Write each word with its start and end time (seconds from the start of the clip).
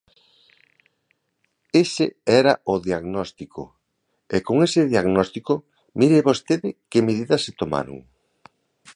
Ese 1.83 2.05
era 2.41 2.53
o 2.73 2.75
diagnóstico, 2.87 3.63
e 4.35 4.37
con 4.45 4.57
ese 4.67 4.81
diagnóstico 4.93 5.53
mire 5.99 6.27
vostede 6.29 6.69
que 6.89 7.05
medidas 7.07 7.41
se 7.45 7.51
tomaron. 7.61 7.97